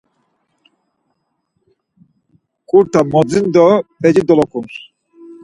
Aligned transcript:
Ǩurta 2.69 3.01
modzin 3.11 3.45
do 3.53 3.67
p̌eci 3.99 4.23
dolokuns. 4.27 4.73